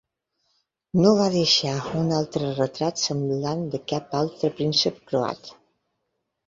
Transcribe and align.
No 1.03 1.11
va 1.19 1.27
deixar 1.35 1.75
un 2.01 2.09
altre 2.21 2.49
retrat 2.63 3.05
semblant 3.05 3.65
de 3.77 3.83
cap 3.95 4.21
altre 4.25 4.53
príncep 4.61 5.01
croat. 5.13 5.55